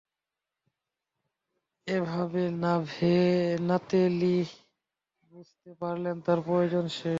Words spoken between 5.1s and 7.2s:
বুঝতে পারলেন তার প্রয়োজন শেষ।